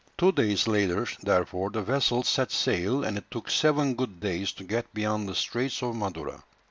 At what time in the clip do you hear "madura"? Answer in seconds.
5.95-6.43